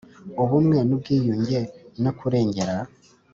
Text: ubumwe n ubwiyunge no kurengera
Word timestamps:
ubumwe 0.41 0.77
n 0.87 0.89
ubwiyunge 0.95 1.59
no 2.03 2.11
kurengera 2.19 2.75